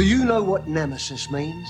[0.00, 1.68] Do you know what nemesis means?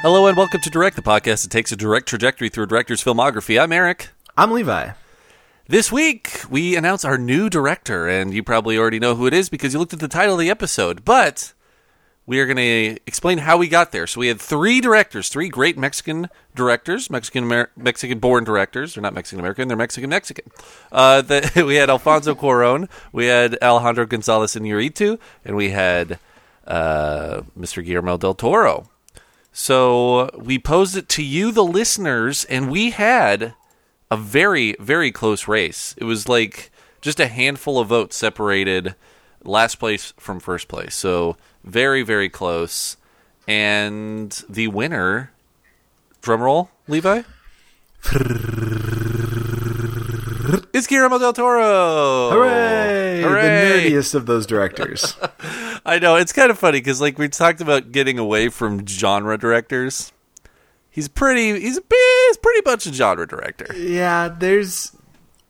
[0.00, 3.02] Hello and welcome to Direct, the podcast that takes a direct trajectory through a director's
[3.02, 3.60] filmography.
[3.60, 4.10] I'm Eric.
[4.36, 4.90] I'm Levi.
[5.66, 9.48] This week, we announce our new director, and you probably already know who it is
[9.48, 11.04] because you looked at the title of the episode.
[11.04, 11.52] But
[12.28, 14.06] we are going to explain how we got there.
[14.06, 18.94] So we had three directors, three great Mexican directors, Mexican Mexican born directors.
[18.94, 20.50] They're not Mexican American, they're Mexican Mexican.
[20.92, 21.22] Uh,
[21.56, 26.18] we had Alfonso Cuaron, we had Alejandro Gonzalez Iñárritu, and we had
[26.66, 27.82] uh, Mr.
[27.82, 28.90] Guillermo del Toro.
[29.50, 33.54] So we posed it to you, the listeners, and we had
[34.10, 35.94] a very, very close race.
[35.96, 38.94] It was like just a handful of votes separated
[39.44, 40.94] last place from first place.
[40.94, 42.96] So very, very close.
[43.46, 45.32] And the winner,
[46.22, 47.22] drumroll, Levi?
[50.72, 52.30] It's Guillermo del Toro.
[52.30, 53.22] Hooray!
[53.22, 53.42] Hooray!
[53.42, 55.16] The nerdiest of those directors.
[55.84, 59.36] I know it's kind of funny because like we talked about getting away from genre
[59.38, 60.12] directors.
[60.90, 61.60] He's pretty.
[61.60, 63.66] He's a he's pretty much a genre director.
[63.76, 64.92] yeah, there's.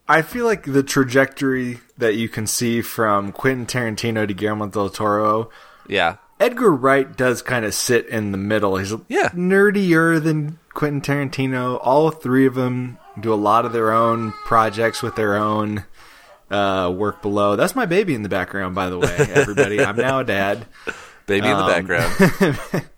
[0.09, 4.89] I feel like the trajectory that you can see from Quentin Tarantino to Guillermo del
[4.89, 5.49] Toro,
[5.87, 8.77] Yeah, Edgar Wright does kind of sit in the middle.
[8.77, 9.29] He's Yeah.
[9.29, 11.79] nerdier than Quentin Tarantino.
[11.83, 15.83] All three of them do a lot of their own projects with their own
[16.49, 17.55] uh, work below.
[17.55, 19.79] That's my baby in the background, by the way, everybody.
[19.83, 20.65] I'm now a dad.
[21.27, 22.59] baby in the Um, background.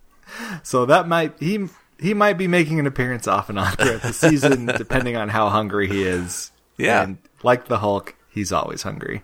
[0.64, 1.68] So that might he
[2.00, 5.50] he might be making an appearance off and on throughout the season, depending on how
[5.50, 6.52] hungry he is.
[6.84, 7.04] Yeah.
[7.04, 9.24] and like the Hulk, he's always hungry.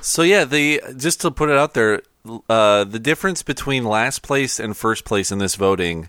[0.00, 2.02] So yeah, the just to put it out there,
[2.48, 6.08] uh, the difference between last place and first place in this voting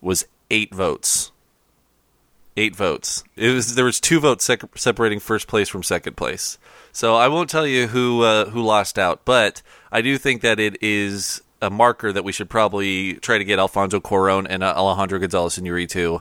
[0.00, 1.30] was eight votes.
[2.56, 3.24] Eight votes.
[3.36, 6.58] It was there was two votes sec- separating first place from second place.
[6.92, 10.60] So I won't tell you who uh, who lost out, but I do think that
[10.60, 14.74] it is a marker that we should probably try to get Alfonso Cuarón and uh,
[14.76, 16.20] Alejandro Gonzalez Iñárritu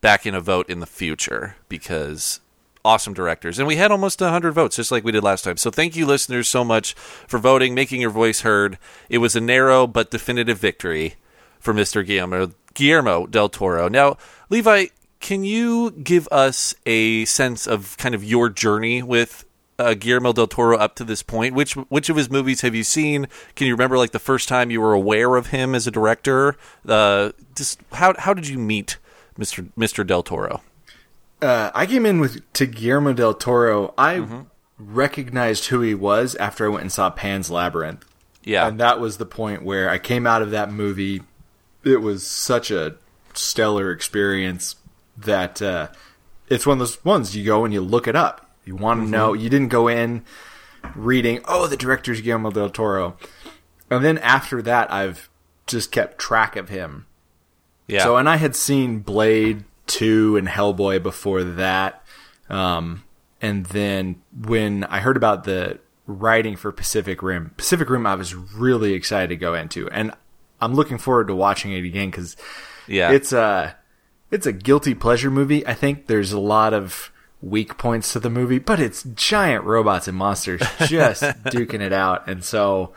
[0.00, 2.40] back in a vote in the future because
[2.84, 3.58] awesome directors.
[3.58, 5.56] And we had almost 100 votes, just like we did last time.
[5.56, 8.78] So thank you, listeners, so much for voting, making your voice heard.
[9.08, 11.14] It was a narrow but definitive victory
[11.58, 12.04] for Mr.
[12.04, 13.88] Guillermo, Guillermo del Toro.
[13.88, 14.16] Now,
[14.48, 14.86] Levi,
[15.20, 19.44] can you give us a sense of kind of your journey with
[19.78, 21.54] uh, Guillermo del Toro up to this point?
[21.54, 23.28] Which which of his movies have you seen?
[23.54, 26.56] Can you remember like the first time you were aware of him as a director?
[26.88, 28.96] Uh, just how how did you meet
[29.38, 29.70] Mr.
[29.78, 30.06] Mr.
[30.06, 30.62] del Toro?
[31.42, 33.94] Uh, I came in with to Guillermo del Toro.
[33.96, 34.40] I Mm-hmm.
[34.78, 38.04] recognized who he was after I went and saw Pan's Labyrinth.
[38.42, 41.22] Yeah, And that was the point where I came out of that movie.
[41.84, 42.96] It was such a
[43.34, 44.76] stellar experience
[45.18, 45.88] that uh,
[46.48, 48.50] it's one of those ones you go and you look it up.
[48.64, 49.34] You want to know.
[49.34, 50.24] You didn't go in
[50.94, 53.16] reading, oh, the director's Guillermo del Toro.
[53.90, 55.28] And then after that, I've
[55.66, 57.06] just kept track of him.
[57.88, 58.02] yeah.
[58.04, 62.02] So, and I had seen Blade 2 and Hellboy before that.
[62.48, 63.04] Um,
[63.42, 68.34] and then when I heard about the writing for Pacific Rim, Pacific Rim, I was
[68.34, 69.88] really excited to go into.
[69.90, 70.12] And
[70.60, 72.36] I'm looking forward to watching it again because
[72.86, 73.76] yeah, it's a,
[74.30, 75.66] it's a guilty pleasure movie.
[75.66, 77.10] I think there's a lot of
[77.42, 82.28] weak points to the movie, but it's giant robots and monsters just duking it out.
[82.28, 82.92] And so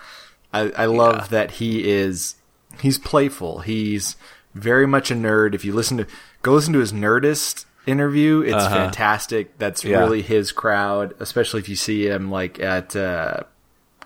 [0.51, 1.27] I, I love Yeah.
[1.27, 2.35] that he is
[2.81, 3.59] he's playful.
[3.59, 4.15] He's
[4.53, 5.55] very much a nerd.
[5.55, 6.07] If you listen to
[6.43, 8.69] go listen to his Nerdist interview, it's Uh-huh.
[8.75, 9.57] fantastic.
[9.57, 9.97] That's Yeah.
[9.99, 13.41] really his crowd, especially if you see him like at uh,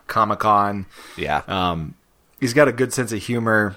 [0.07, 0.85] Comic Con.
[1.17, 1.41] yeah.
[1.47, 1.95] Um,
[2.39, 3.75] he's got a good sense of humor,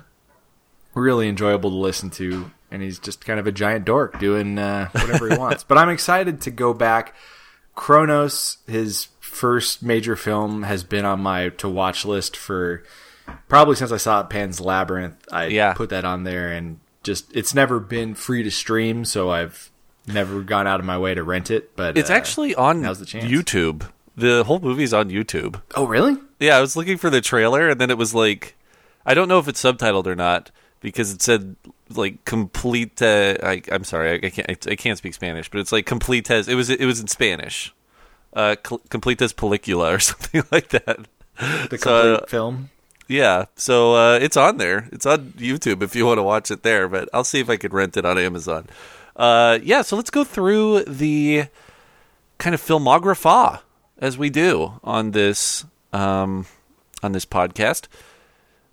[0.95, 4.89] really enjoyable to listen to, and he's just kind of a giant dork doing uh,
[4.93, 5.65] whatever he wants.
[5.65, 7.15] But I'm excited to go back.
[7.75, 12.83] Cronos, his first major film, has been on my to watch list for
[13.49, 15.17] probably since I saw Pan's Labyrinth.
[15.33, 15.73] I Yeah.
[15.75, 19.71] put that on there, and just it's never been free to stream, so I've
[20.07, 21.77] never gone out of my way to rent it.
[21.77, 23.25] But It's uh, actually on now's the chance.
[23.27, 23.89] YouTube.
[24.17, 25.63] The whole movie's on YouTube.
[25.77, 26.17] oh really?
[26.39, 28.57] Yeah, I was looking for the trailer, and then it was like,
[29.07, 30.51] I don't know if it's subtitled or not
[30.81, 31.57] because it said
[31.91, 33.01] like complete.
[33.01, 34.51] Uh, I, I'm sorry, I, I can't.
[34.51, 36.71] I, I can't speak Spanish, but it's like complete as it was.
[36.71, 37.73] It was in Spanish.
[38.33, 40.85] Uh, cl- complete as película or something like that.
[41.39, 42.71] The complete So, uh, film.
[43.11, 44.89] Yeah, so uh, it's on there.
[44.93, 46.87] It's on YouTube if you want to watch it there.
[46.87, 48.69] But I'll see if I could rent it on Amazon.
[49.17, 51.47] Uh, yeah, so let's go through the
[52.39, 53.61] kind of filmography
[53.99, 56.47] as we do on this um,
[57.03, 57.89] on this podcast.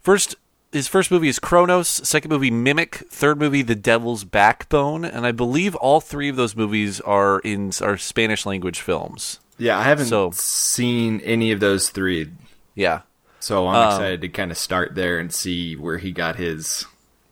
[0.01, 0.35] First,
[0.71, 5.31] his first movie is Cronos, second movie Mimic, third movie The Devil's Backbone, and I
[5.31, 9.39] believe all three of those movies are in are Spanish language films.
[9.57, 12.29] Yeah, I haven't So- seen any of those three,
[12.75, 13.01] Yeah.
[13.39, 16.85] So I'm Um, excited to kind of start there and see where he got his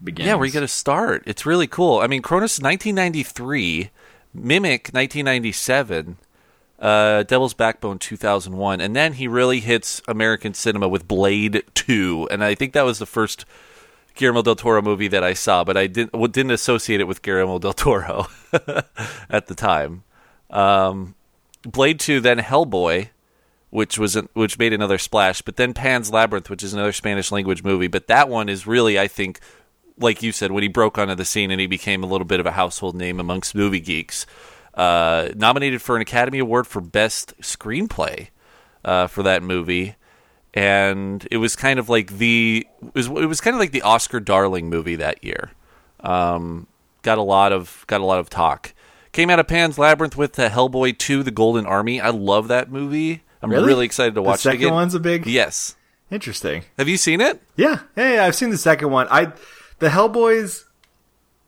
[0.04, 0.28] beginnings.
[0.28, 1.24] Yeah, where you got to start.
[1.26, 2.00] It's really cool.
[2.00, 3.90] I mean, Cronos 1993,
[4.34, 6.18] Mimic 1997,
[6.80, 12.44] uh, Devil's Backbone 2001, and then he really hits American cinema with Blade 2, and
[12.44, 13.46] I think that was the first
[14.14, 17.22] Guillermo del Toro movie that I saw, but I didn't well, didn't associate it with
[17.22, 18.28] Guillermo del Toro
[19.30, 20.04] at the time.
[20.50, 21.16] Um,
[21.64, 23.10] Blade 2, then Hellboy,
[23.76, 27.62] which was which made another splash, but then Pan's Labyrinth, which is another Spanish language
[27.62, 29.42] movie, but that one is really I think
[30.00, 32.40] like you said when he broke onto the scene and he became a little bit
[32.40, 34.26] of a household name amongst movie geeks.
[34.74, 38.30] Uh, nominated for an Academy Award for Best Screenplay
[38.84, 39.96] uh, for that movie,
[40.54, 43.82] and it was kind of like the it was, it was kind of like the
[43.82, 45.52] Oscar darling movie that year.
[46.00, 46.68] Um,
[47.02, 48.74] got a lot of got a lot of talk.
[49.12, 52.00] Came out of Pan's Labyrinth with the Hellboy 2: The Golden Army.
[52.00, 53.24] I love that movie.
[53.42, 53.86] I'm Really?
[53.86, 54.74] excited to watch the it second again.
[54.74, 55.26] one's a big.
[55.28, 55.76] Yes.
[56.12, 56.64] Interesting.
[56.78, 57.42] Have you seen it?
[57.56, 59.08] Yeah, yeah, yeah, I've seen the second one.
[59.10, 59.34] I
[59.80, 60.64] the Hellboys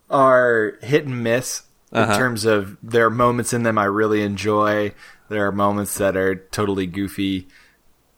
[0.09, 2.17] are hit and miss in Uh-huh.
[2.17, 4.93] terms of there are moments in them I really enjoy.
[5.29, 7.47] There are moments that are totally goofy.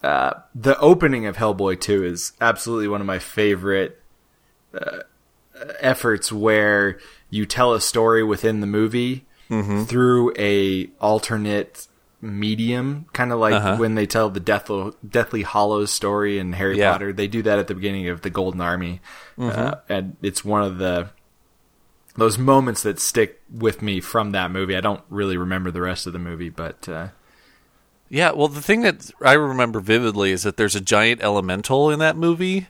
[0.03, 4.01] Uh, the opening of Hellboy 2 is absolutely one of my favorite
[4.73, 4.99] uh,
[5.81, 6.99] efforts where
[7.29, 9.25] you tell a story within the movie
[9.87, 11.87] through a alternate
[12.21, 13.77] medium kind of like Uh-huh.
[13.77, 16.91] when they tell the Deathly, Deathly Hallows story in Harry Yeah.
[16.91, 18.99] Potter they do that at the beginning of the Golden Army
[19.39, 21.09] uh, and it's one of the
[22.15, 26.07] those moments that stick with me from that movie I don't really remember the rest
[26.07, 27.07] of the movie but uh,
[28.09, 31.99] Yeah, well, the thing that I remember vividly is that there's a giant elemental in
[31.99, 32.67] that movie,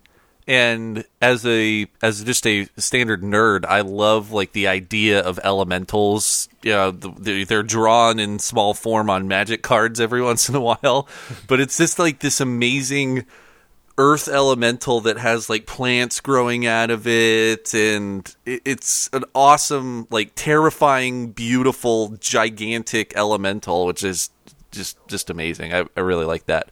[0.49, 6.49] and as a as just a standard nerd, I love like the idea of elementals.
[6.63, 10.55] You know, the, the, they're drawn in small form on magic cards every once in
[10.55, 11.07] a while,
[11.47, 13.25] but it's just like this amazing
[13.99, 17.71] earth elemental that has like plants growing out of it.
[17.75, 24.31] And it- it's an awesome like terrifying beautiful gigantic elemental which is
[24.71, 25.73] just just amazing.
[25.75, 26.69] I, I really like that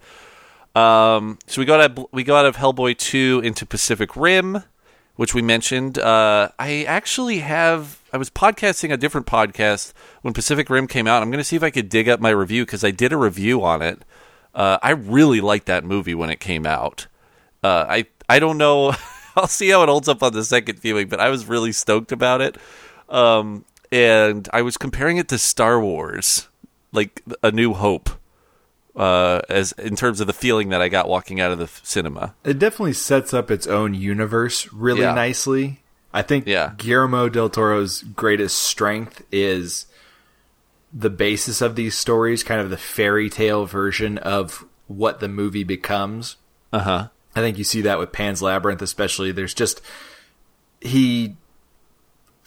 [0.78, 4.64] um so we got out we got out of hellboy 2 into pacific rim
[5.16, 10.70] which we mentioned uh i actually have i was podcasting a different podcast when pacific
[10.70, 12.92] rim came out i'm gonna see if i could dig up my review because i
[12.92, 14.04] did a review on it
[14.58, 17.06] uh, I really liked that movie when it came out.
[17.64, 18.94] Uh, I I don't know.
[19.36, 22.12] I'll see how it holds up on the second viewing, but I was really stoked
[22.12, 22.58] about it.
[23.08, 26.48] Um, and I was comparing it to Star Wars,
[26.92, 28.10] like A New Hope,
[28.98, 31.82] uh, as in terms of the feeling that I got walking out of the f-
[31.84, 32.34] cinema.
[32.44, 35.14] it definitely sets up its own universe really Yeah.
[35.14, 35.84] nicely.
[36.14, 36.74] I think Yeah.
[36.78, 39.86] Guillermo del Toro's greatest strength is
[40.92, 45.64] the basis of these stories, kind of the fairy tale version of what the movie
[45.66, 46.38] becomes.
[46.74, 47.08] Uh huh.
[47.36, 49.32] I think you see that with Pan's Labyrinth, especially.
[49.32, 49.80] There's just
[50.82, 51.36] he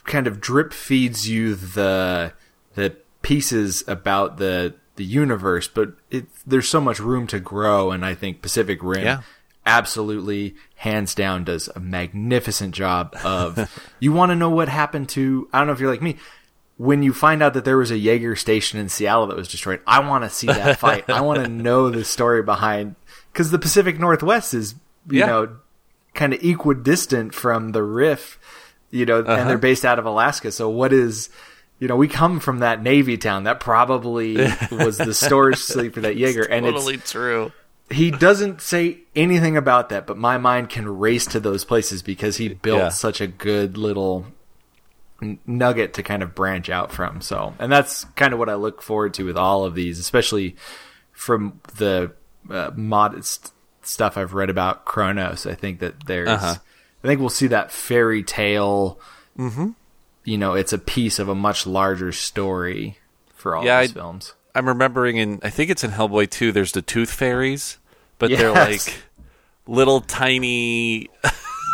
[0.05, 2.33] kind of drip feeds you the
[2.75, 8.05] the pieces about the the universe, but it, there's so much room to grow, and
[8.05, 9.23] I think Pacific Rim Yeah.
[9.65, 13.71] absolutely hands down does a magnificent job of.
[14.01, 15.49] you want to know what happened to?
[15.53, 16.17] I don't know if you're like me.
[16.77, 19.81] When you find out that there was a Jaeger station in Seattle that was destroyed,
[19.87, 21.09] I want to see that fight.
[21.11, 22.95] I want to know the story behind
[23.33, 24.75] because the Pacific Northwest is,
[25.11, 25.27] you Yeah.
[25.27, 25.57] know,
[26.15, 28.39] kind of equidistant from the Rift,
[28.91, 29.33] you know, Uh-huh.
[29.33, 30.51] and they're based out of Alaska.
[30.53, 31.29] So what is,
[31.81, 33.45] you know, we come from that Navy town.
[33.45, 34.37] That probably
[34.71, 37.53] was the storage facility for that Jaeger, and it's Totally true.
[37.91, 42.37] he doesn't say anything about that, but my mind can race to those places because
[42.37, 42.89] he built Yeah.
[42.91, 44.27] such a good little
[45.21, 47.21] n- nugget to kind of branch out from.
[47.21, 50.57] So, and that's kind of what I look forward to with all of these, especially
[51.13, 52.13] from the
[52.49, 55.47] uh, modest stuff I've read about Cronos.
[55.47, 56.55] I think that there's, Uh-huh.
[57.03, 59.01] I think we'll see that fairy tale.
[59.39, 59.71] Mm-hmm.
[60.25, 62.99] You know, it's a piece of a much larger story
[63.35, 64.35] for all Yeah, these I- films.
[64.55, 67.79] I'm remembering in I think it's in Hellboy 2 there's the tooth fairies,
[68.19, 69.01] but they're like
[69.69, 71.09] little tiny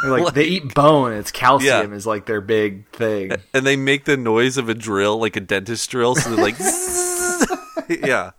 [0.02, 1.14] They're like they eat bone.
[1.14, 1.96] It's calcium Yeah.
[1.96, 3.32] is like their big thing.
[3.54, 6.14] and they make the noise of a drill, like a dentist drill.
[6.16, 6.56] So they're like,
[7.88, 8.32] yeah.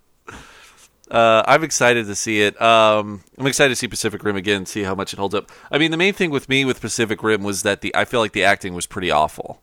[1.10, 2.62] Uh, I'm excited to see it.
[2.62, 5.50] Um, I'm excited to see Pacific Rim again, see how much it holds up.
[5.72, 8.20] I mean, the main thing with me with Pacific Rim was that the I feel
[8.20, 9.62] like the acting was pretty awful,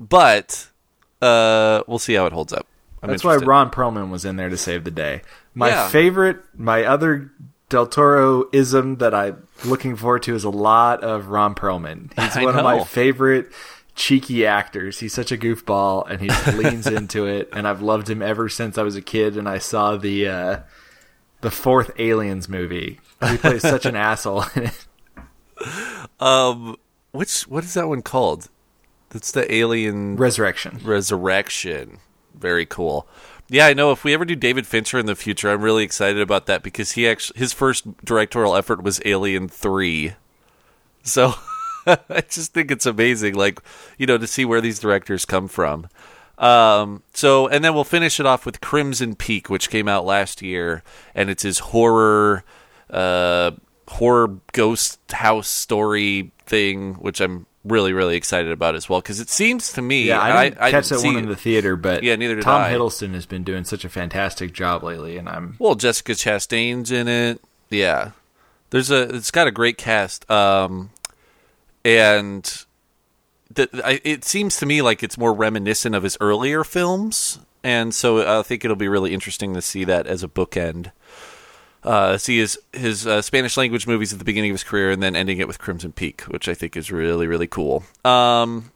[0.00, 0.68] but
[1.22, 2.66] uh, we'll see how it holds up.
[3.02, 3.36] I'm That's why.
[3.36, 5.22] Ron Perlman was in there to save the day.
[5.54, 5.88] My Yeah.
[5.88, 7.30] favorite, my other
[7.68, 12.12] Del Toro ism that I'm looking forward to is a lot of Ron Perlman.
[12.20, 13.52] He's one of my favorite
[13.94, 14.98] cheeky actors.
[14.98, 17.48] He's such a goofball and he just leans into it.
[17.52, 20.58] And I've loved him ever since I was a kid and I saw the uh,
[21.42, 22.98] the fourth Aliens movie.
[23.28, 24.86] He plays such an asshole in it.
[26.18, 26.76] Um,
[27.12, 28.48] which what is that one called?
[29.10, 30.80] That's the Alien Resurrection.
[30.82, 31.98] Resurrection.
[32.34, 33.06] Very cool.
[33.48, 33.90] Yeah, I know.
[33.90, 36.92] If we ever do David Fincher in the future, I'm really excited about that because
[36.92, 40.14] he actually his first directorial effort was Alien Three.
[41.02, 41.34] So
[41.86, 43.60] I just think it's amazing, like
[43.98, 45.88] you know, to see where these directors come from.
[46.38, 50.40] Um, so and then we'll finish it off with Crimson Peak, which came out last
[50.42, 52.44] year, and it's his horror,
[52.88, 53.50] uh,
[53.88, 59.28] horror ghost house story thing, which I'm really really excited about as well because it
[59.28, 61.76] seems to me, Yeah, I didn't I catch didn't that one see in the theater,
[61.76, 62.70] but Yeah, neither did Tom I.
[62.72, 67.06] Hiddleston has been doing such a fantastic job lately, and I'm Well, Jessica Chastain's in
[67.08, 67.40] it.
[67.68, 68.12] Yeah,
[68.70, 69.14] there's a.
[69.14, 70.28] It's got a great cast.
[70.30, 70.90] Um,
[71.84, 72.64] and
[73.52, 77.94] the, I, it seems to me like it's more reminiscent of his earlier films, and
[77.94, 80.92] so I think it'll be really interesting to see that as a bookend.
[81.82, 85.02] Uh, see his his uh, Spanish language movies at the beginning of his career, and
[85.02, 87.84] then ending it with Crimson Peak, which I think is really really cool.
[88.04, 88.70] Um,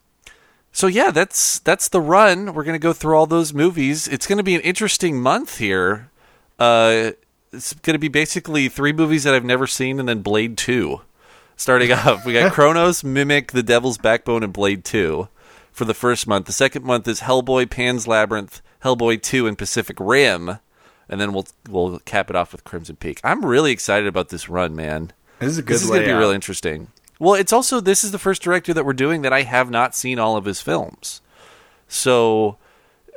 [0.73, 2.55] so yeah, that's that's the run.
[2.55, 4.09] We're gonna go through all those movies.
[4.09, 6.11] It's gonna be an interesting month here.
[6.59, 7.13] Uh,
[7.53, 11.03] it's gonna be basically three movies that I've never seen, and then Blade Two.
[11.57, 15.29] Starting off, we got Cronos, Mimic, The Devil's Backbone, and Blade Two
[15.71, 16.47] for the first month.
[16.47, 20.59] The second month is Hellboy, Pan's Labyrinth, Hellboy Two, and Pacific Rim,
[21.09, 23.21] and then we'll we'll cap it off with Crimson Peak.
[23.25, 25.13] I'm really excited about this run, man.
[25.39, 26.89] this is a good This is going to be really interesting.
[27.19, 29.95] Well, it's also this is the first director that we're doing that I have not
[29.95, 31.21] seen all of his films.
[31.89, 32.59] So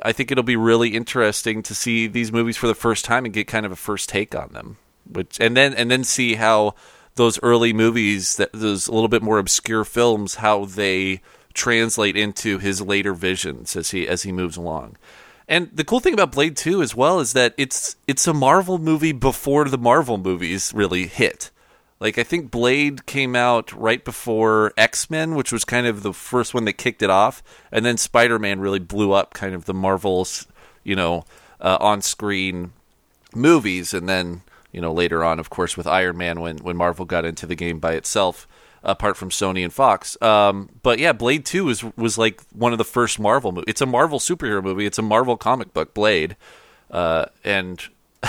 [0.02, 3.34] I think it'll be really interesting to see these movies for the first time and
[3.34, 4.76] get kind of a first take on them.
[5.10, 6.74] Which and then and then see how
[7.14, 11.20] those early movies that those a little bit more obscure films how they
[11.54, 14.96] translate into his later visions as he as he moves along.
[15.48, 18.78] And the cool thing about Blade 2 as well is that it's it's a Marvel
[18.78, 21.50] movie before the Marvel movies really hit.
[22.00, 26.52] Like I think Blade came out right before X-Men, which was kind of the first
[26.52, 30.46] one that kicked it off, and then Spider-Man really blew up kind of the Marvel's,
[30.84, 31.24] you know,
[31.60, 32.72] uh, on-screen
[33.34, 33.94] movies.
[33.94, 37.24] And then, you know, later on of course with Iron Man when when Marvel got
[37.24, 38.46] into the game by itself
[38.82, 40.20] apart from Sony and Fox.
[40.22, 43.66] Um, but yeah, Blade 2 was was like one of the first Marvel movies.
[43.68, 44.86] It's a Marvel superhero movie.
[44.86, 46.36] It's a Marvel comic book, Blade.
[46.90, 47.86] Uh, and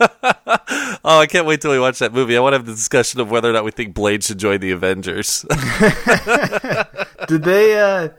[0.00, 2.36] oh, I can't wait till we watch that movie.
[2.36, 4.60] I want to have the discussion of whether or not we think Blade should join
[4.60, 5.44] the Avengers.
[7.28, 7.78] Did they?
[7.78, 8.10] uh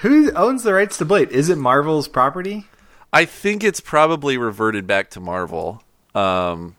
[0.00, 1.30] Who owns the rights to Blade?
[1.30, 2.66] Is it Marvel's property?
[3.12, 5.82] I think it's probably reverted back to Marvel.
[6.14, 6.76] Um,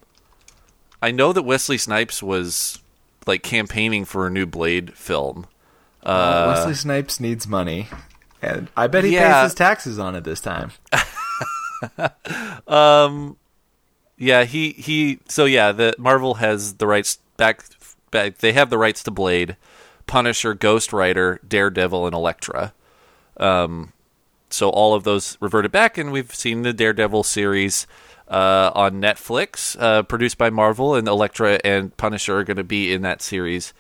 [1.02, 2.80] I know that Wesley Snipes was
[3.28, 5.48] like campaigning for a new Blade film.
[6.04, 7.88] Uh, Wesley Snipes needs money,
[8.42, 9.42] and I bet he Yeah.
[9.42, 10.72] pays his taxes on it this time.
[12.68, 13.38] um,
[14.18, 15.20] Yeah, he he.
[15.28, 17.64] So yeah, the Marvel has the rights back.
[18.12, 19.58] Back, they have the rights to Blade,
[20.06, 22.74] Punisher, Ghost Rider, Daredevil, and Elektra.
[23.38, 23.92] Um,
[24.52, 27.88] so all of those reverted back, and we've seen the Daredevil series
[28.28, 32.94] uh, on Netflix, uh, produced by Marvel, and Elektra and Punisher are going to be
[32.94, 33.74] in that series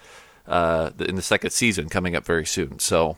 [0.47, 2.79] uh, in the second season coming up very soon.
[2.79, 3.17] So.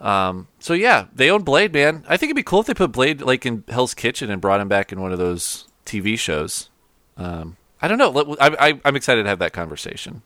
[0.00, 2.04] Um, so yeah, they own Blade, man.
[2.08, 4.60] I think it'd be cool if they put Blade like in Hell's Kitchen and brought
[4.60, 6.68] him back in one of those TV shows.
[7.16, 8.36] Um, I don't know.
[8.40, 10.22] I, I'm excited to have that conversation.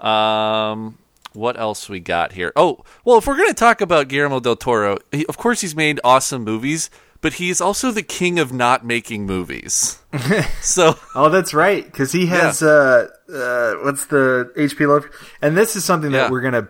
[0.00, 0.98] Um,
[1.32, 2.52] what else we got here?
[2.56, 5.76] Oh, well, if we're going to talk about Guillermo del Toro, he, of course he's
[5.76, 9.98] made awesome movies, but he's also the king of not making movies.
[10.62, 15.06] so Oh, that's right, because he has uh, uh, what's the HP Love,
[15.42, 16.30] and this is something that Yeah.
[16.30, 16.68] we're gonna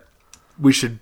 [0.58, 0.98] we should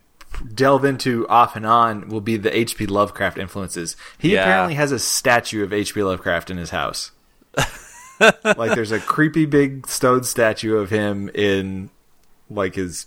[0.54, 2.08] delve into off and on.
[2.08, 3.96] Will be the HP Lovecraft influences.
[4.18, 4.42] He Yeah.
[4.42, 7.12] apparently has a statue of HP Lovecraft in his house.
[8.20, 11.90] like there's a creepy big stone statue of him in
[12.50, 13.06] like his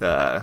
[0.00, 0.42] uh,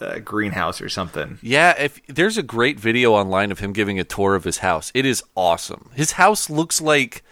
[0.00, 1.38] uh, greenhouse or something.
[1.42, 4.90] Yeah, if there's a great video online of him giving a tour of his house.
[4.94, 5.90] It is awesome.
[5.94, 7.22] His house looks like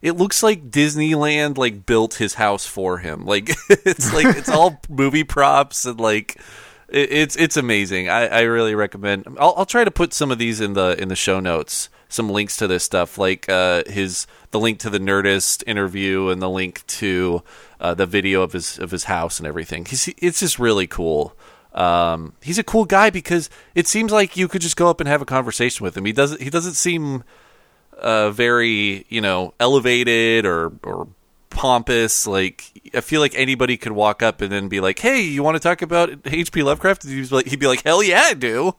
[0.00, 3.24] it looks like Disneyland like built his house for him.
[3.24, 6.40] Like it's like it's all movie props and like
[6.88, 8.08] it, it's it's amazing.
[8.08, 9.26] I, I really recommend.
[9.38, 11.88] I'll, I'll try to put some of these in the in the show notes.
[12.10, 16.40] Some links to this stuff, like uh, his the link to the Nerdist interview and
[16.40, 17.42] the link to
[17.80, 19.84] uh, the video of his of his house and everything.
[19.84, 21.36] He's, it's just really cool.
[21.78, 25.08] Um, he's a cool guy because it seems like you could just go up and
[25.08, 26.04] have a conversation with him.
[26.04, 26.42] He doesn't.
[26.42, 27.22] He doesn't seem
[27.96, 31.06] uh, very you know elevated or or
[31.50, 32.26] pompous.
[32.26, 35.54] Like I feel like anybody could walk up and then be like, "Hey, you want
[35.54, 36.64] to talk about H.P.
[36.64, 38.74] Lovecraft?" He'd be like, he'd be like "Hell yeah, I do.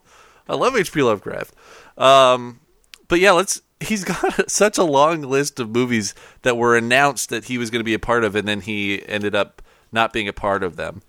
[0.50, 1.02] I love H.P.
[1.02, 1.54] Lovecraft."
[1.98, 2.60] Um,
[3.08, 3.62] but yeah, let's.
[3.80, 7.80] He's got such a long list of movies that were announced that he was going
[7.80, 10.76] to be a part of, and then he ended up not being a part of
[10.76, 11.02] them.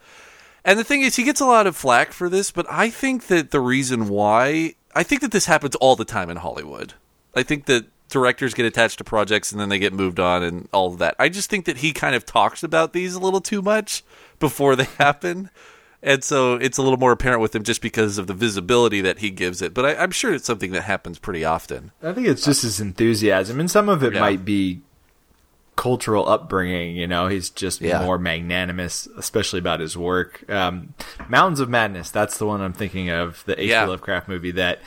[0.64, 3.26] And the thing is, he gets a lot of flack for this, but I think
[3.28, 6.94] that the reason why I think that this happens all the time in Hollywood.
[7.34, 10.68] I think that directors get attached to projects and then they get moved on and
[10.72, 11.14] all of that.
[11.18, 14.02] I just think that he kind of talks about these a little too much
[14.40, 15.48] before they happen.
[16.02, 19.18] And so it's a little more apparent with him just because of the visibility that
[19.18, 19.74] he gives it.
[19.74, 21.92] But I, am sure it's something that happens pretty often.
[22.02, 24.20] I think it's just his enthusiasm, and some of it Yeah.
[24.20, 24.80] might be
[25.76, 26.96] cultural upbringing.
[26.96, 28.04] You know, he's just Yeah.
[28.04, 30.44] more magnanimous, especially about his work.
[30.50, 30.94] Um,
[31.28, 33.70] Mountains of Madness, that's the one I'm thinking of, the H.P.
[33.70, 33.86] Yeah.
[33.86, 34.80] Lovecraft movie that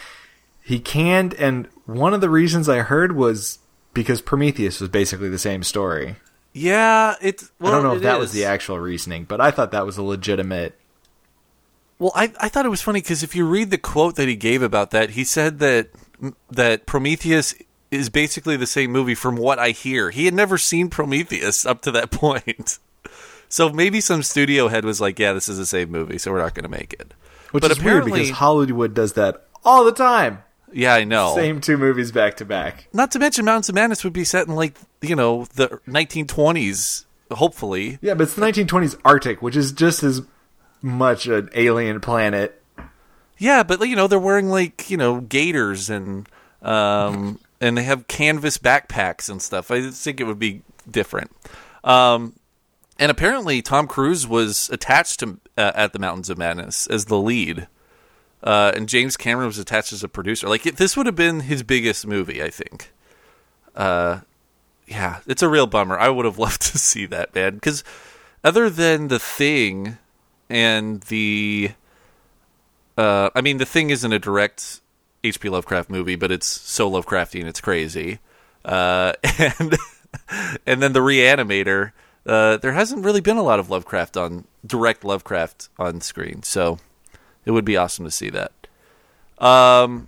[0.62, 1.34] he canned.
[1.36, 3.60] And one of the reasons I heard was
[3.94, 6.16] because Prometheus was basically the same story.
[6.54, 7.52] Yeah, it's.
[7.60, 9.98] Well, I don't know if that was the actual reasoning, but I thought that was
[9.98, 10.78] a legitimate.
[11.98, 14.36] Well, I, I thought it was funny because if you read the quote that he
[14.36, 15.90] gave about that, he said that
[16.52, 17.56] that Prometheus
[17.94, 20.10] is basically the same movie from what I hear.
[20.10, 22.80] He had never seen Prometheus up to that point.
[23.50, 26.42] So maybe some studio head was like, "Yeah, this is the same movie, so we're
[26.42, 27.14] not going to make it."
[27.52, 30.42] Which but is weird because Hollywood does that all the time.
[30.74, 31.36] yeah, I know.
[31.36, 32.88] Same two movies back to back.
[32.94, 37.06] Not to mention, Mountains of Madness would be set in like you know the 1920s,
[37.32, 38.00] hopefully.
[38.02, 40.22] Yeah, but it's the 1920s Arctic, which is just as
[40.82, 42.60] much an alien planet.
[43.38, 46.28] Yeah, but you know they're wearing like you know gaiters and
[46.64, 49.72] um and they have canvas backpacks and stuff.
[49.72, 51.32] I think it would be different.
[51.84, 52.34] Um,
[53.00, 57.18] and apparently Tom Cruise was attached to uh, at the Mountains of Madness as the
[57.18, 57.68] lead,
[58.44, 60.50] uh, and James Cameron was attached as a producer.
[60.50, 62.92] Like it, this would have been his biggest movie, I think.
[63.76, 64.20] Uh,
[64.86, 65.98] yeah, it's a real bummer.
[65.98, 67.84] I would have loved to see that man because
[68.44, 69.98] other than the thing
[70.50, 71.72] and the
[72.98, 74.82] uh, I mean, the thing isn't a direct
[75.24, 75.50] H.P.
[75.50, 78.20] Lovecraft movie, but it's so Lovecraftian, it's crazy.
[78.66, 79.78] Uh, and
[80.66, 81.92] and then the Reanimator.
[82.26, 86.80] Uh, there hasn't really been a lot of Lovecraft on direct Lovecraft on screen, so
[87.46, 88.52] it would be awesome to see that.
[89.40, 90.08] Um,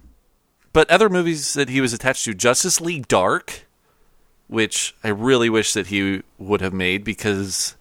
[0.72, 3.66] but other movies that he was attached to, Justice League Dark,
[4.48, 7.76] which I really wish that he would have made because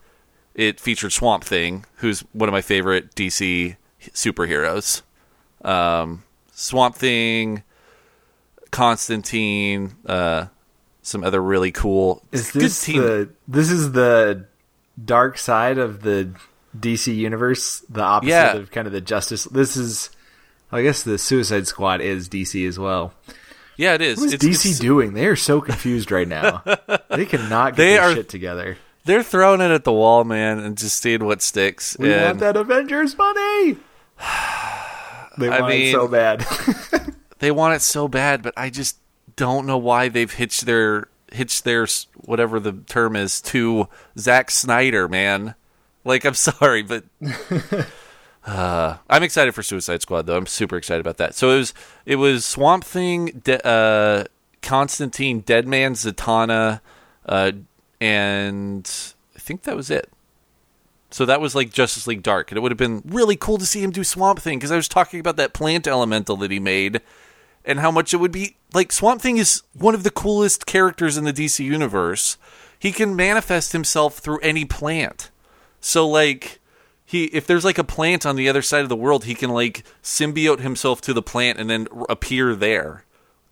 [0.55, 3.77] it featured Swamp Thing, who's one of my favorite DC
[4.13, 5.03] superheroes.
[5.65, 7.63] Um, Swamp Thing,
[8.71, 10.47] Constantine, uh,
[11.03, 12.23] some other really cool.
[12.33, 14.47] Is good this the this is the
[15.03, 16.31] dark side of the
[16.79, 17.81] DC universe?
[17.89, 18.55] The opposite Yeah.
[18.57, 19.45] of kind of the Justice.
[19.45, 20.11] This is,
[20.73, 23.13] I guess, the Suicide Squad is DC as well.
[23.77, 24.19] yeah, it is.
[24.19, 25.15] What is It's- DC it's- doing?
[25.15, 26.63] They are so confused right now.
[27.11, 28.79] they cannot get They their are- shit together.
[29.05, 31.95] They're throwing it at the wall, man, and just seeing what sticks.
[31.99, 33.77] We and want that Avengers money.
[35.39, 36.47] They I want it mean- so bad.
[37.39, 38.99] they want it so bad, but I just
[39.37, 45.09] don't know why they've hitched their hitched their whatever the term is to Zack Snyder,
[45.09, 45.55] man.
[46.05, 47.05] Like, I'm sorry, but
[48.47, 50.37] uh, I'm excited for Suicide Squad, though.
[50.37, 51.35] I'm super excited about that.
[51.35, 51.75] So it was
[52.07, 54.25] it was Swamp Thing, De- uh,
[54.63, 56.81] Constantine, Deadman, Zatanna,
[57.27, 57.53] uh,
[58.01, 58.91] and
[59.35, 60.09] I think that was it.
[61.15, 63.65] So that was like Justice League Dark, and it would have been really cool to
[63.65, 66.59] see him do Swamp Thing because I was talking about that plant elemental that he
[66.59, 67.01] made
[67.65, 71.17] and how much it would be like Swamp Thing is one of the coolest characters
[71.17, 72.37] in the DC universe.
[72.77, 75.31] He can manifest himself through any plant.
[75.79, 76.59] So like
[77.05, 79.51] he if there's like a plant on the other side of the world, he can
[79.51, 83.05] like symbiote himself to the plant and then appear there.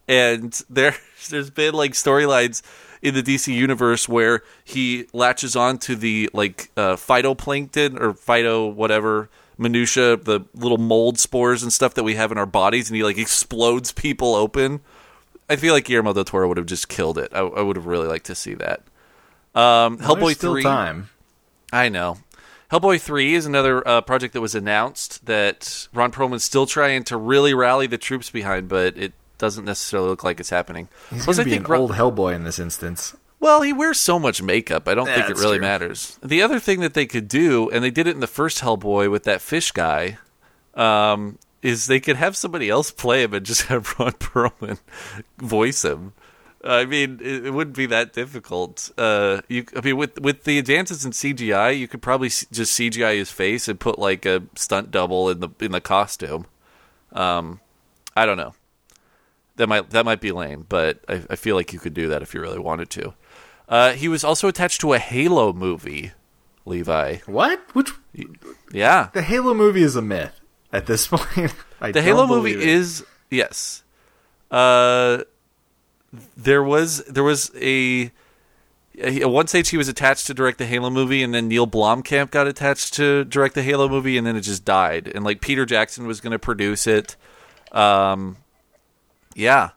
[0.08, 0.96] And there
[1.30, 2.60] there's been like storylines
[3.02, 8.72] in the DC universe where he latches on to the like uh, phytoplankton or phyto
[8.72, 12.96] whatever minutia, the little mold spores and stuff that we have in our bodies, and
[12.96, 14.80] he like explodes people open.
[15.50, 17.30] I feel like Guillermo del Toro would have just killed it.
[17.34, 18.82] I, I would have really liked to see that.
[19.54, 20.62] Um, Hellboy still three.
[20.62, 21.10] time.
[21.72, 22.18] I know.
[22.70, 27.18] Hellboy 3 is another uh, project that was announced that Ron Perlman's still trying to
[27.18, 29.12] really rally the troops behind, but it
[29.42, 30.88] doesn't necessarily look like it's happening.
[31.10, 33.14] He's going I to be think an Ron- old Hellboy in this instance.
[33.40, 34.86] well, he wears so much makeup.
[34.88, 35.66] I don't Yeah, think it really true.
[35.66, 36.18] matters.
[36.22, 39.10] The other thing that they could do, and they did it in the first Hellboy
[39.10, 40.16] with that fish guy,
[40.74, 44.78] um, is they could have somebody else play him and just have Ron Perlman
[45.38, 46.12] voice him.
[46.64, 48.92] I mean, it, it wouldn't be that difficult.
[48.96, 53.16] Uh, you, I mean, with with the advances in CGI, you could probably just CGI
[53.16, 56.46] his face and put like a stunt double in the in the costume.
[57.12, 57.58] Um,
[58.16, 58.54] I don't know.
[59.56, 62.22] That might that might be lame, but I, I feel like you could do that
[62.22, 63.14] if you really wanted to.
[63.68, 66.12] Uh, he was also attached to a Halo movie.
[66.64, 67.16] Levi.
[67.26, 67.60] What?
[67.74, 67.90] Which
[68.72, 69.08] Yeah.
[69.12, 70.38] the Halo movie is a myth
[70.72, 71.54] at this point.
[71.80, 72.60] I The Halo movie it.
[72.60, 73.82] is yes.
[74.50, 75.24] Uh,
[76.36, 78.10] there was there was a,
[78.98, 81.66] a at one stage he was attached to direct the Halo movie, and then Neil
[81.66, 85.10] Blomkamp got attached to direct the Halo movie, and then it just died.
[85.14, 87.16] And like Peter Jackson was going to produce it.
[87.72, 88.36] Um,
[89.34, 89.70] yeah,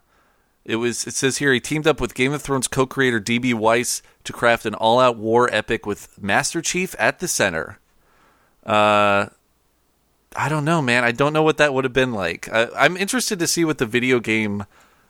[0.63, 1.06] it was.
[1.06, 4.65] It says here he teamed up with Game of Thrones co-creator DB Weiss to craft
[4.65, 7.80] an all-out war epic with Master Chief at the center.
[8.65, 9.28] Uh,
[10.36, 11.04] I don't know, man.
[11.04, 12.50] I don't know what that would have been like.
[12.52, 14.65] I, I'm interested to see what the video game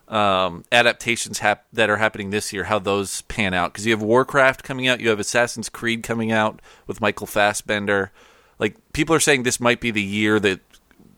[0.07, 3.73] um, adaptations hap- that are happening this year, how those pan out.
[3.73, 8.11] Because you have Warcraft coming out, you have Assassin's Creed coming out with Michael Fassbender.
[8.59, 10.59] Like people are saying, this might be the year that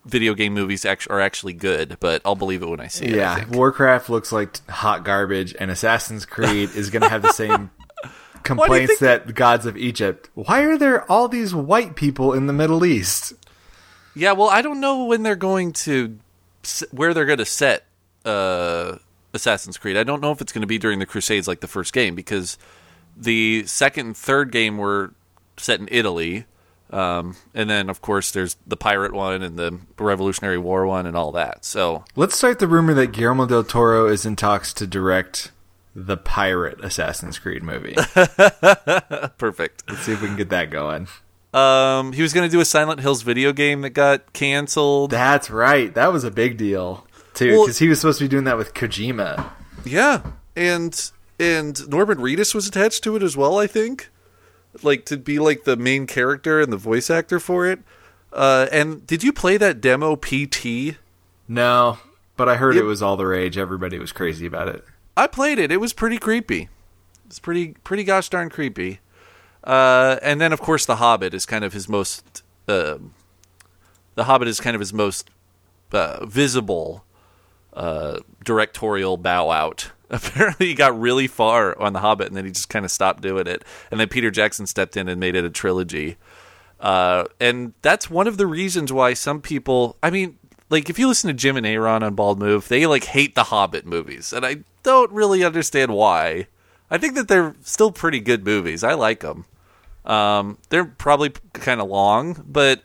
[0.08, 1.98] video game movies act- are actually good.
[2.00, 3.16] But I'll believe it when I see it.
[3.16, 3.46] Yeah.
[3.50, 7.70] Warcraft looks like hot garbage, and Assassin's Creed is going to have the same
[8.44, 10.30] complaints that Gods of Egypt.
[10.34, 13.34] Why are there all these white people in the Middle East?
[14.16, 16.18] Yeah, well, I don't know when they're going to
[16.92, 17.86] where they're going to set
[18.26, 18.98] uh,
[19.34, 19.96] Assassin's Creed.
[19.96, 22.16] I don't know if it's going to be during the Crusades like the first game
[22.16, 22.58] because
[23.16, 25.14] the second and third game were
[25.58, 26.46] set in Italy,
[26.92, 31.16] um, and then of course there's the pirate one and the Revolutionary War one and
[31.16, 31.66] all that.
[31.66, 35.52] So Let's start the rumor that Guillermo del Toro is in talks to direct
[35.96, 37.96] the pirate Assassin's Creed movie.
[39.38, 39.84] perfect.
[39.88, 41.08] Let's see if we can get that going.
[41.54, 45.12] Um, he was going to do a Silent Hills video game that got canceled.
[45.12, 45.94] That's right.
[45.94, 48.58] That was a big deal too, Well- because he was supposed to be doing that
[48.58, 49.50] with Kojima.
[49.86, 50.22] Yeah,
[50.56, 53.58] and and Norman Reedus was attached to it as well.
[53.58, 54.10] I think,
[54.84, 57.80] like to be like the main character and the voice actor for it.
[58.34, 60.98] Uh, and did you play that demo PT?
[61.48, 61.98] No,
[62.36, 62.84] but I heard Yep.
[62.84, 63.58] it was all the rage.
[63.58, 64.84] Everybody was crazy about it.
[65.16, 65.72] I played it.
[65.72, 66.70] It was pretty creepy.
[67.26, 69.00] It's pretty pretty gosh darn creepy.
[69.64, 72.44] Uh, and then of course the Hobbit is kind of his most.
[72.68, 72.98] Uh,
[74.16, 75.30] the Hobbit is kind of his most
[75.92, 77.04] uh, visible
[77.78, 79.92] uh, directorial bow out.
[80.10, 83.22] Apparently, he got really far on the Hobbit, and then he just kind of stopped
[83.22, 83.64] doing it.
[83.92, 86.18] And then Peter Jackson stepped in and made it a trilogy.
[86.80, 89.98] Uh, and that's one of the reasons why some people.
[90.02, 90.38] I mean,
[90.70, 93.46] like if you listen to Jim and Aaron on Bald Move, they like hate the
[93.46, 96.48] Hobbit movies, and I don't really understand why.
[96.90, 98.84] I think that they're still pretty good movies.
[98.84, 99.46] I like them.
[100.06, 102.82] Um, they're probably kind of long, but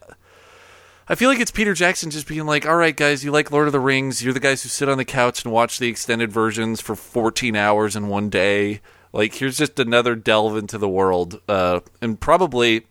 [1.09, 3.67] I feel like it's Peter Jackson just being like, "All right, guys, you like Lord
[3.67, 4.23] of the Rings?
[4.23, 7.57] You're the guys who sit on the couch and watch the extended versions for 14
[7.57, 8.81] hours in one day.
[9.13, 12.87] Like, here's just another delve into the world, uh, and probably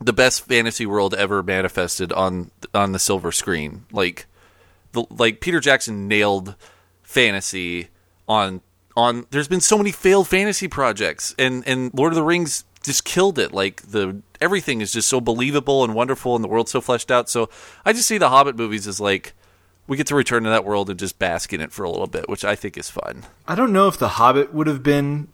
[0.00, 3.84] the best fantasy world ever manifested on on the silver screen.
[3.90, 4.26] Like,
[4.92, 6.54] the, like Peter Jackson nailed
[7.02, 7.88] fantasy
[8.28, 8.60] on
[8.96, 9.26] on.
[9.30, 13.38] There's been so many failed fantasy projects, and and Lord of the Rings just killed
[13.38, 13.52] it.
[13.52, 17.28] Like the everything is just so believable and wonderful, and the world's so fleshed out.
[17.28, 17.48] So
[17.84, 19.34] I just see the Hobbit movies as like
[19.86, 22.06] we get to return to that world and just bask in it for a little
[22.06, 23.24] bit, which I think is fun.
[23.46, 25.28] I don't know if The Hobbit would have been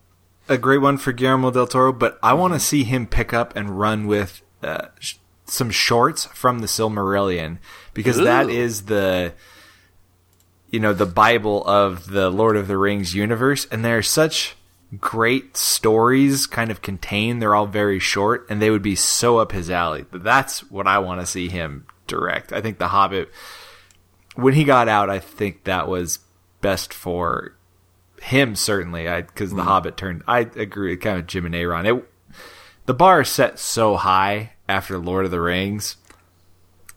[0.49, 3.57] a great one for Guillermo del Toro, but I want to see him pick up
[3.57, 5.15] and run with uh, sh-
[5.47, 7.59] some shorts from the Silmarillion
[7.95, 8.51] because that Ooh.
[8.51, 9.33] is the
[10.71, 14.57] you know the Bible of the Lord of the Rings universe, and there are such
[15.01, 17.41] great stories kind of contained.
[17.41, 20.05] They're all very short, and they would be so up his alley.
[20.11, 22.53] But that's what I want to see him direct.
[22.53, 23.31] I think The Hobbit
[24.37, 26.19] when he got out, I think that was
[26.61, 27.55] best for
[28.21, 29.09] him certainly.
[29.09, 29.57] I because Mm.
[29.57, 30.23] the Hobbit turned.
[30.27, 31.87] I agree, kind of Jim and Aaron.
[31.87, 32.11] It
[32.87, 35.97] the bar is set so high after Lord of the Rings,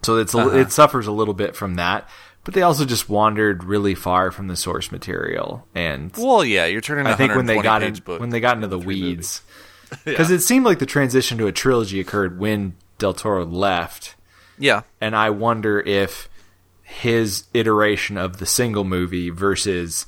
[0.01, 0.49] so it's Uh-huh.
[0.57, 2.09] it suffers a little bit from that.
[2.47, 6.79] But they also just wandered really far from the source material, and Well, yeah, you're
[6.79, 7.05] turning.
[7.05, 9.41] I think when they got in, when they got into the weeds,
[10.05, 14.15] because it seemed like the transition to a trilogy occurred when Del Toro left
[14.57, 16.29] yeah, and I wonder if
[16.83, 20.05] his iteration of the single movie versus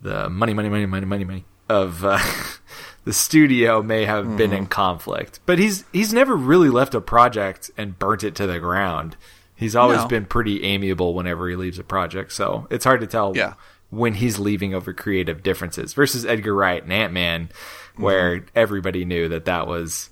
[0.00, 2.18] the money, money, money, money, money, money of uh,
[3.04, 5.40] the studio may have been in conflict.
[5.44, 9.18] But he's he's never really left a project and burnt it to the ground.
[9.56, 10.08] He's always No.
[10.08, 13.54] been pretty amiable whenever he leaves a project, so it's hard to tell Yeah.
[13.90, 17.50] when he's leaving over creative differences versus Edgar Wright and Ant Man,
[17.96, 20.10] where everybody knew that that was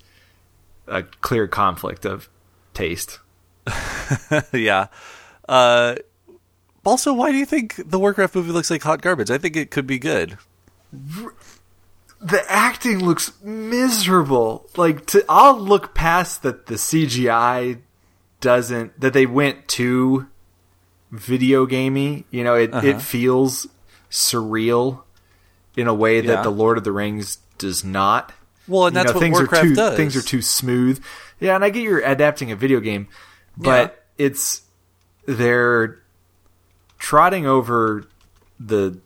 [0.86, 2.28] a clear conflict of
[2.74, 3.18] taste.
[4.52, 4.86] yeah.
[5.48, 5.96] Uh,
[6.84, 9.30] also, why do you think the Warcraft movie looks like hot garbage?
[9.30, 10.38] I think it could be good.
[12.20, 14.68] the acting looks miserable.
[14.76, 17.78] Like to, I'll look past that the CGI
[18.42, 20.26] doesn't that they went too
[21.10, 22.26] video gamey.
[22.30, 22.86] You know, it Uh-huh.
[22.86, 23.66] it feels
[24.10, 25.00] surreal
[25.76, 26.42] in a way that Yeah.
[26.42, 28.32] the Lord of the Rings does not.
[28.68, 29.96] Well, and You that's know, what things Warcraft are too, does.
[29.96, 31.02] Things are too smooth.
[31.40, 33.08] Yeah, and I get you're adapting a video game,
[33.56, 34.62] but it's
[35.26, 35.98] they're
[36.98, 38.04] trotting over
[38.60, 38.98] the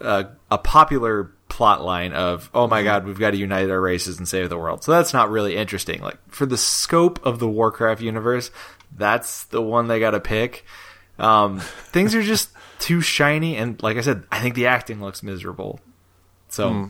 [0.00, 4.16] uh, a popular plot line of oh my god we've got to unite our races
[4.16, 4.82] and save the world.
[4.82, 6.00] So that's not really interesting.
[6.00, 8.50] Like for the scope of the warcraft universe
[8.96, 10.64] that's the one they got to pick.
[11.18, 11.60] Um,
[11.92, 15.80] things are just too shiny and like i said i think the acting looks miserable.
[16.48, 16.84] So Hmm.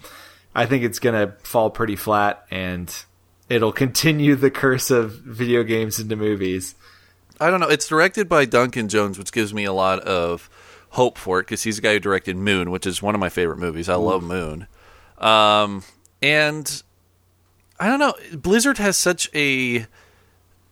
[0.54, 2.94] i think it's gonna fall pretty flat and
[3.48, 6.76] it'll continue the curse of video games into movies.
[7.40, 7.68] I don't know.
[7.68, 10.48] It's directed by Duncan Jones, which gives me a lot of
[10.90, 13.28] hope for it because he's the guy who directed Moon, which is one of my
[13.28, 13.88] favorite movies.
[13.88, 14.66] I love Moon.
[15.18, 15.82] Um,
[16.22, 16.82] and
[17.78, 18.14] I don't know.
[18.36, 19.86] Blizzard has such a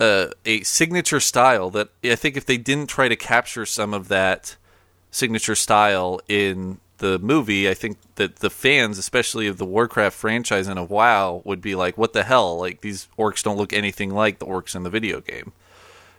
[0.01, 4.09] uh, a signature style that I think if they didn't try to capture some of
[4.09, 4.57] that
[5.11, 10.67] signature style in the movie, I think that the fans, especially of the Warcraft franchise
[10.67, 12.59] and of WoW, would be like, "What the hell?
[12.59, 15.53] Like these orcs don't look anything like the orcs in the video game."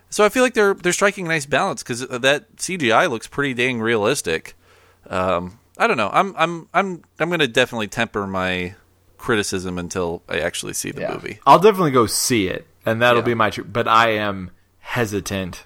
[0.10, 3.54] So I feel like they're they're striking a nice balance because that CGI looks pretty
[3.54, 4.56] dang realistic.
[5.08, 6.10] Um, I don't know.
[6.12, 8.76] I'm I'm I'm I'm going to definitely temper my
[9.17, 11.39] criticism until I actually see the movie.
[11.45, 13.26] I'll definitely go see it, and that'll Yeah.
[13.26, 13.50] be my.
[13.52, 15.63] Tr- but I am hesitant.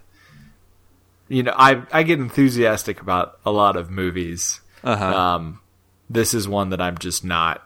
[1.30, 4.60] You know, I I get enthusiastic about a lot of movies.
[4.84, 5.06] Uh-huh.
[5.06, 5.62] Um,
[6.10, 7.66] this is one that I'm just not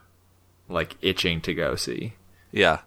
[0.70, 2.14] like itching to go see.
[2.52, 2.80] Yeah.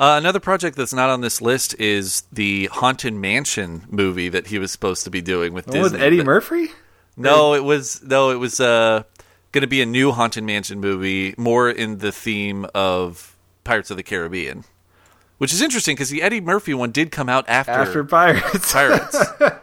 [0.00, 4.58] Uh, another project that's not on this list is the Haunted Mansion movie that he
[4.58, 5.82] was supposed to be doing with Disney.
[5.82, 6.68] with Eddie But- Murphy?
[7.18, 9.02] No, it was no, it was uh,
[9.52, 13.98] going to be a new Haunted Mansion movie, more in the theme of Pirates of
[13.98, 14.64] the Caribbean,
[15.36, 18.72] which is interesting because the Eddie Murphy one did come out after, After Pirates.
[18.72, 19.22] Pirates.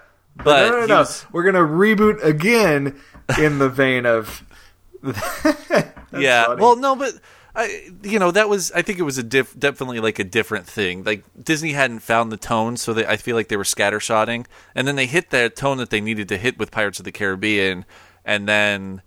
[0.43, 0.97] But no, no, he no.
[0.99, 3.01] was- We're gonna reboot again
[3.39, 4.43] in the vein of.
[6.13, 6.45] yeah.
[6.45, 6.61] funny.
[6.61, 7.13] Well, no, but
[7.57, 10.67] I, you know, that was I think it was a diff, definitely like a different
[10.67, 11.03] thing.
[11.03, 14.87] Like Disney hadn't found the tone, so they, I feel like they were scattershotting, and
[14.87, 17.83] then they hit that tone that they needed to hit with Pirates of the Caribbean,
[18.23, 19.01] and then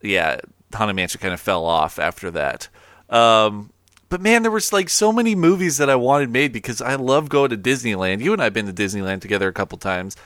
[0.00, 0.40] yeah,
[0.72, 2.68] Haunted Mansion kind of fell off after that.
[3.10, 3.70] Um,
[4.08, 7.28] but man, there was like so many movies that I wanted made because I love
[7.28, 8.20] going to Disneyland.
[8.20, 10.16] You and I've been to Disneyland together a couple times.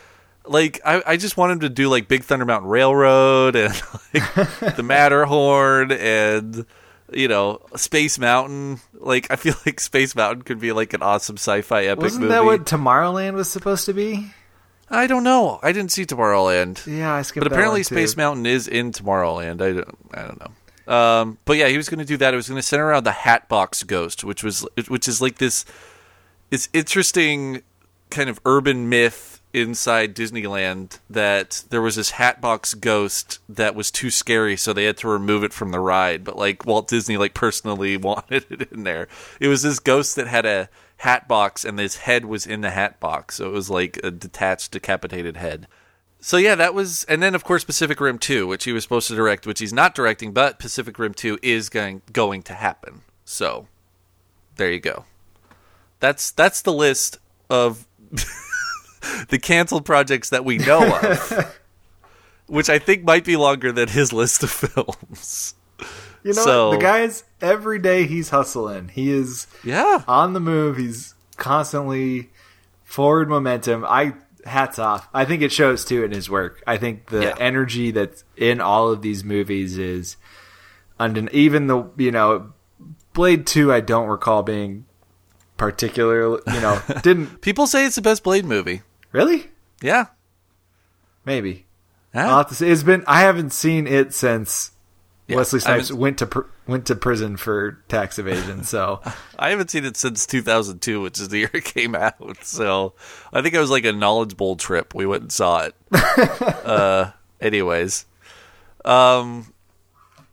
[0.44, 3.74] Like I, I just wanted to do like Big Thunder Mountain Railroad and
[4.14, 6.64] like the Matterhorn and
[7.12, 8.80] you know Space Mountain.
[8.94, 12.34] Like I feel like Space Mountain could be like an awesome sci-fi epic Wasn't movie.
[12.34, 14.32] that what Tomorrowland was supposed to be?
[14.90, 15.58] I don't know.
[15.62, 16.86] I didn't see Tomorrowland.
[16.86, 17.44] Yeah, I skipped.
[17.44, 17.82] But apparently.
[17.82, 19.60] Space Mountain is in Tomorrowland.
[19.60, 20.94] I don't, I don't know.
[20.94, 22.32] Um, but yeah, he was going to do that.
[22.32, 25.66] It was going to center around the Hatbox Ghost, which was which is like this,
[26.48, 27.62] this interesting
[28.08, 34.10] kind of urban myth inside Disneyland that there was this Hatbox Ghost that was too
[34.10, 36.24] scary, so they had to remove it from the ride.
[36.24, 39.08] But like Walt Disney, like personally wanted it in there.
[39.40, 43.36] It was this ghost that had a hatbox, and his head was in the hatbox,
[43.36, 45.66] so it was like a detached, decapitated head.
[46.20, 49.08] So yeah, that was, and then of course Pacific Rim Two, which he was supposed
[49.08, 53.02] to direct, which he's not directing, but Pacific Rim Two is going going to happen.
[53.24, 53.68] So
[54.56, 55.04] there you go.
[56.00, 57.86] That's that's the list of
[59.28, 61.56] the canceled projects that we know of,
[62.46, 65.54] which I think might be longer than his list of films.
[66.24, 68.88] You know, So- the guy's every day he's hustling.
[68.88, 70.76] He is Yeah, on the move.
[70.76, 72.30] He's constantly
[72.84, 73.84] forward momentum.
[73.88, 75.08] I hats off.
[75.12, 76.62] I think it shows too in his work.
[76.66, 77.34] I think the Yeah.
[77.38, 80.16] energy that's in all of these movies is
[80.98, 81.36] undeniable.
[81.38, 82.52] Even the you know
[83.12, 84.86] Blade Two, I don't recall being
[85.56, 86.40] particular.
[86.52, 88.82] You know, didn't people say it's the best Blade movie.
[89.12, 89.50] Really.
[89.80, 90.06] Yeah,
[91.28, 91.66] Maybe
[92.14, 92.30] Yeah.
[92.30, 93.04] I'll have to it's been.
[93.06, 94.72] I haven't seen it since
[95.26, 98.64] Yeah, Wesley Snipes went to pr- went to prison for tax evasion.
[98.64, 99.02] So
[99.38, 102.44] I haven't seen it since 2002, which is the year it came out.
[102.44, 102.94] So
[103.30, 104.94] I think it was like a knowledge bowl trip.
[104.94, 105.74] We went and saw it.
[106.64, 107.10] uh,
[107.42, 108.06] anyways,
[108.86, 109.52] um,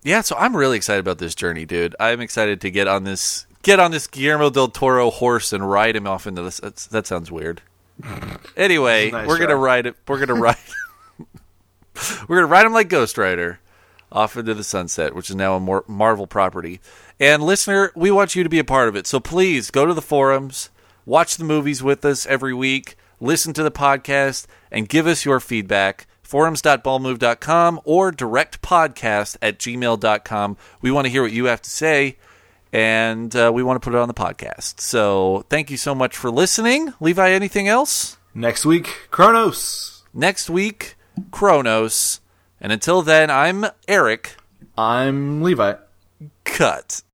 [0.01, 0.21] yeah.
[0.21, 1.93] So I'm really excited about this journey, dude.
[1.99, 5.97] I'm excited to get on this get on this Guillermo del Toro horse and ride
[5.97, 6.61] him off into this.
[6.61, 7.61] That's, that sounds weird.
[8.57, 9.95] Anyway, Nice we're gonna ride it.
[10.07, 10.57] We're gonna ride.
[12.27, 13.59] we're gonna ride him like Ghost Rider
[14.11, 16.79] off into the sunset, which is now a more Marvel property.
[17.19, 19.07] And listener, we want you to be a part of it.
[19.07, 20.69] So please go to the forums,
[21.05, 25.39] watch the movies with us every week, listen to the podcast, and give us your
[25.39, 26.07] feedback.
[26.23, 30.57] Forums.baldmove.com or directpodcast at gmail.com.
[30.81, 32.17] We want to hear what you have to say,
[32.75, 34.81] and uh, we want to put it on the podcast.
[34.81, 36.93] So thank you so much for listening.
[36.99, 38.17] Levi, anything else?
[38.33, 40.03] next week, Cronos.
[40.13, 40.95] Next week,
[41.31, 42.19] Cronos.
[42.59, 44.35] And until then, I'm Eric.
[44.77, 45.75] I'm Levi.
[46.43, 47.01] Cut.